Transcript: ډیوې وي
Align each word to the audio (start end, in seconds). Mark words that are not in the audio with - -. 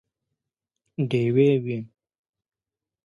ډیوې 1.09 1.49
وي 1.63 1.79